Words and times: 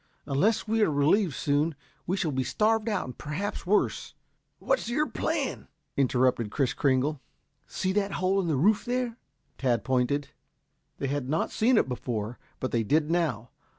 Unless 0.25 0.67
we 0.67 0.81
are 0.81 0.89
relieved 0.89 1.35
soon, 1.35 1.75
we 2.07 2.17
shall 2.17 2.31
be 2.31 2.43
starved 2.43 2.89
out 2.89 3.05
and 3.05 3.15
perhaps 3.15 3.67
worse." 3.67 4.15
"What's 4.57 4.89
your 4.89 5.05
plan?" 5.07 5.67
interrupted 5.95 6.49
Kris 6.49 6.73
Kringle. 6.73 7.21
"See 7.67 7.93
that 7.93 8.13
hole 8.13 8.41
in 8.41 8.47
the 8.47 8.57
roof 8.57 8.79
up 8.81 8.85
there?" 8.87 9.17
Tad 9.59 9.83
pointed. 9.83 10.29
They 10.97 11.05
had 11.05 11.29
not 11.29 11.51
seen 11.51 11.77
it 11.77 11.87
before, 11.87 12.39
but 12.59 12.71
they 12.71 12.81
did 12.81 13.11
now. 13.11 13.51